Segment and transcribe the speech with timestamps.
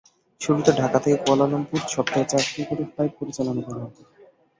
[0.41, 4.01] শুরুতে ঢাকা থেকে কুয়ালালামপুরে সপ্তাহে চারটি করে ফ্লাইট পরিচালনা করা হবে।